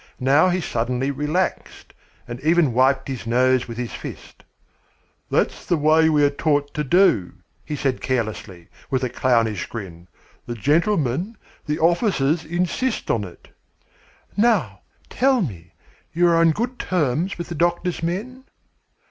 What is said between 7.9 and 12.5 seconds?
carelessly, with a clownish grin. "The gentlemen, the officers,